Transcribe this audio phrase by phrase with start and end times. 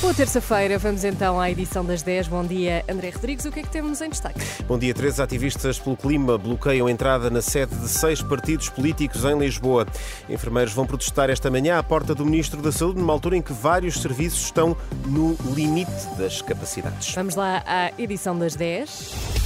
[0.00, 2.28] Boa terça-feira, vamos então à edição das 10.
[2.28, 3.44] Bom dia, André Rodrigues.
[3.44, 4.40] O que é que temos em destaque?
[4.66, 9.26] Bom dia, três ativistas pelo clima bloqueiam a entrada na sede de seis partidos políticos
[9.26, 9.86] em Lisboa.
[10.26, 13.52] Enfermeiros vão protestar esta manhã à porta do Ministro da Saúde, numa altura em que
[13.52, 17.14] vários serviços estão no limite das capacidades.
[17.14, 19.39] Vamos lá à edição das 10.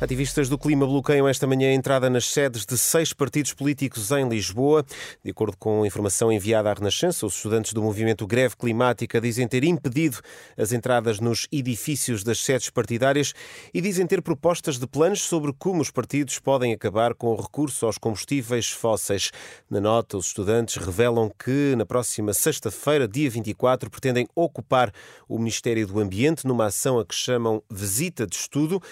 [0.00, 4.28] Ativistas do clima bloqueiam esta manhã a entrada nas sedes de seis partidos políticos em
[4.28, 4.84] Lisboa.
[5.22, 9.62] De acordo com informação enviada à Renascença, os estudantes do movimento Greve Climática dizem ter
[9.62, 10.18] impedido
[10.58, 13.34] as entradas nos edifícios das sedes partidárias
[13.72, 17.86] e dizem ter propostas de planos sobre como os partidos podem acabar com o recurso
[17.86, 19.30] aos combustíveis fósseis.
[19.70, 24.92] Na nota, os estudantes revelam que na próxima sexta-feira, dia 24, pretendem ocupar
[25.28, 28.82] o Ministério do Ambiente numa ação a que chamam Visita de Estudo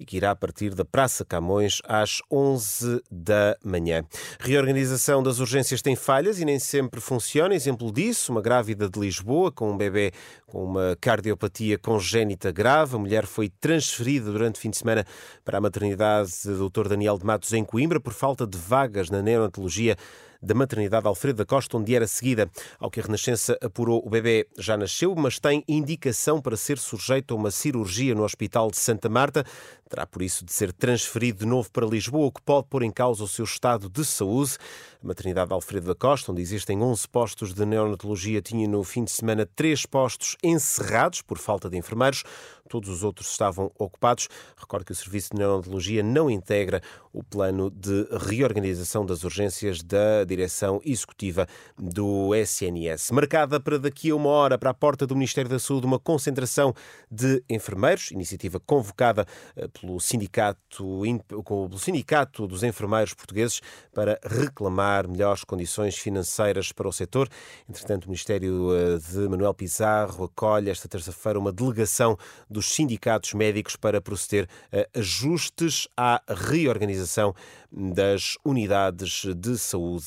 [0.00, 4.02] e que irá partir da Praça Camões às 11 da manhã.
[4.40, 7.54] Reorganização das urgências tem falhas e nem sempre funciona.
[7.54, 10.10] Exemplo disso, uma grávida de Lisboa com um bebê
[10.46, 12.96] com uma cardiopatia congénita grave.
[12.96, 15.04] A mulher foi transferida durante o fim de semana
[15.44, 16.88] para a maternidade Dr.
[16.88, 19.96] Daniel de Matos em Coimbra por falta de vagas na neonatologia
[20.42, 22.50] da maternidade Alfredo da Costa, onde era seguida.
[22.78, 27.34] Ao que a Renascença apurou, o bebê já nasceu, mas tem indicação para ser sujeito
[27.34, 29.44] a uma cirurgia no Hospital de Santa Marta.
[29.88, 32.92] Terá, por isso, de ser transferido de novo para Lisboa, o que pode pôr em
[32.92, 34.56] causa o seu estado de saúde.
[35.02, 39.10] A maternidade Alfredo da Costa, onde existem 11 postos de neonatologia, tinha no fim de
[39.10, 42.22] semana três postos encerrados por falta de enfermeiros.
[42.70, 44.28] Todos os outros estavam ocupados.
[44.56, 46.80] Recordo que o Serviço de Neonatologia não integra
[47.12, 53.10] o plano de reorganização das urgências da direção executiva do SNS.
[53.10, 56.72] Marcada para daqui a uma hora, para a porta do Ministério da Saúde, uma concentração
[57.10, 61.02] de enfermeiros, iniciativa convocada eh, pelo sindicato,
[61.44, 63.60] pelo sindicato dos enfermeiros portugueses
[63.92, 67.28] para reclamar melhores condições financeiras para o setor.
[67.68, 72.16] Entretanto, o Ministério eh, de Manuel Pizarro acolhe esta terça-feira uma delegação
[72.60, 77.34] dos sindicatos médicos para proceder a ajustes à reorganização
[77.72, 80.04] das unidades de saúde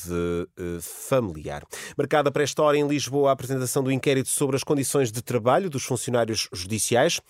[0.56, 1.64] eh, familiar.
[1.96, 5.68] Marcada para esta hora em Lisboa a apresentação do inquérito sobre as condições de trabalho
[5.68, 7.20] dos funcionários judiciais.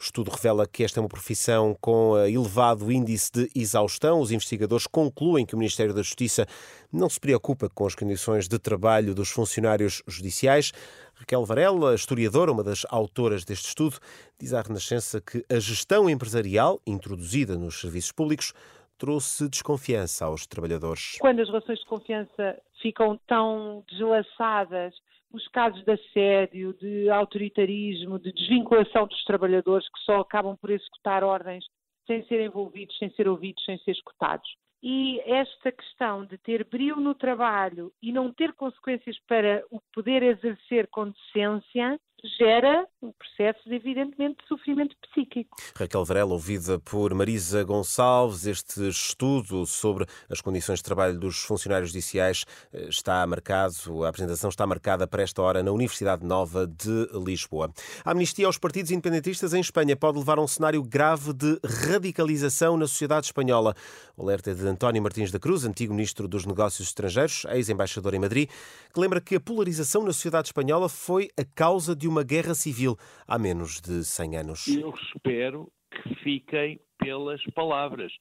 [0.00, 4.18] O estudo revela que esta é uma profissão com elevado índice de exaustão.
[4.20, 6.46] Os investigadores concluem que o Ministério da Justiça
[6.90, 10.72] não se preocupa com as condições de trabalho dos funcionários judiciais.
[11.14, 13.98] Raquel Varela, historiadora, uma das autoras deste estudo,
[14.38, 18.52] diz à Renascença que a gestão empresarial introduzida nos serviços públicos
[18.98, 21.16] trouxe desconfiança aos trabalhadores.
[21.20, 24.94] Quando as relações de confiança ficam tão deslaçadas,
[25.32, 31.24] os casos de assédio, de autoritarismo, de desvinculação dos trabalhadores que só acabam por executar
[31.24, 31.64] ordens
[32.06, 34.48] sem ser envolvidos, sem ser ouvidos, sem ser escutados.
[34.82, 40.22] E esta questão de ter brilho no trabalho e não ter consequências para o poder
[40.22, 42.00] exercer com decência
[42.38, 42.86] gera
[43.18, 45.56] processo, de, evidentemente, de sofrimento psíquico.
[45.74, 51.90] Raquel Varela, ouvida por Marisa Gonçalves, este estudo sobre as condições de trabalho dos funcionários
[51.90, 57.08] judiciais eh, está marcado, a apresentação está marcada para esta hora na Universidade Nova de
[57.24, 57.72] Lisboa.
[58.04, 62.76] A amnistia aos partidos independentistas em Espanha pode levar a um cenário grave de radicalização
[62.76, 63.74] na sociedade espanhola.
[64.16, 68.20] O alerta é de António Martins da Cruz, antigo ministro dos Negócios Estrangeiros, ex-embaixador em
[68.20, 68.48] Madrid,
[68.94, 72.96] que lembra que a polarização na sociedade espanhola foi a causa de uma guerra civil
[73.26, 74.68] há menos de 100 anos.
[74.68, 78.12] Eu espero que fiquem pelas palavras.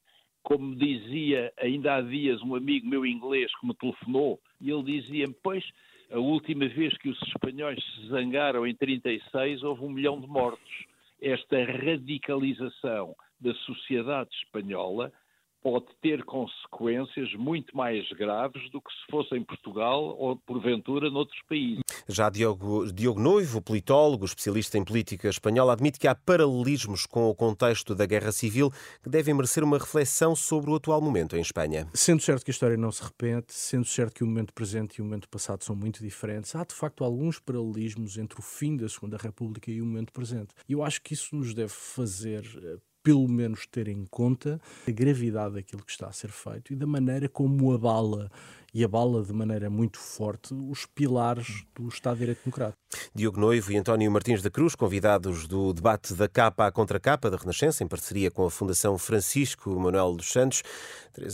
[0.43, 5.35] Como dizia ainda há dias um amigo meu inglês que me telefonou, e ele dizia-me:
[5.43, 5.63] Pois,
[6.11, 10.85] a última vez que os espanhóis se zangaram em 36 houve um milhão de mortos.
[11.21, 15.11] Esta radicalização da sociedade espanhola
[15.61, 21.39] pode ter consequências muito mais graves do que se fosse em Portugal ou, porventura, noutros
[21.47, 21.81] países.
[22.07, 27.35] Já Diogo, Diogo Noivo, politólogo, especialista em política espanhola, admite que há paralelismos com o
[27.35, 28.71] contexto da Guerra Civil
[29.03, 31.87] que devem merecer uma reflexão sobre o atual momento em Espanha.
[31.93, 35.01] Sendo certo que a história não se repete, sendo certo que o momento presente e
[35.01, 38.89] o momento passado são muito diferentes, há de facto alguns paralelismos entre o fim da
[38.89, 40.53] Segunda República e o momento presente.
[40.67, 44.91] E eu acho que isso nos deve fazer eh, pelo menos ter em conta a
[44.91, 48.31] gravidade daquilo que está a ser feito e da maneira como abala
[48.73, 52.79] e abala de maneira muito forte os pilares do Estado de Direito Democrático.
[53.13, 57.37] Diogo Noivo e António Martins da Cruz, convidados do debate da capa à contracapa da
[57.37, 60.63] Renascença, em parceria com a Fundação Francisco Manuel dos Santos.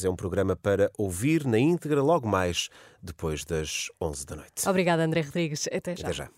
[0.04, 2.70] É um programa para ouvir na íntegra logo mais
[3.02, 4.68] depois das 11 da noite.
[4.68, 5.68] Obrigada, André Rodrigues.
[5.72, 6.08] Até já.
[6.08, 6.30] Até já.